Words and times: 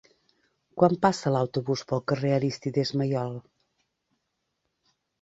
Quan 0.81 0.95
passa 1.03 1.33
l'autobús 1.35 1.85
pel 1.93 2.03
carrer 2.13 2.33
Arístides 2.39 2.95
Maillol? 3.03 3.39